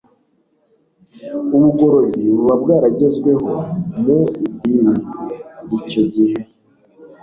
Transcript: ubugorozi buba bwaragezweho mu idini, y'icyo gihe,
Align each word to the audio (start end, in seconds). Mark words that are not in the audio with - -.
ubugorozi 1.55 2.21
buba 2.35 2.55
bwaragezweho 2.61 3.49
mu 4.03 4.19
idini, 4.45 4.95
y'icyo 5.69 6.01
gihe, 6.13 6.37